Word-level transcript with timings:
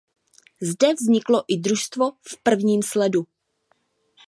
Zde 0.61 0.93
vzniklo 0.95 1.43
i 1.47 1.57
Družstvo 1.61 2.11
v 2.25 2.33
prvním 2.43 2.81
sledu. 2.83 3.27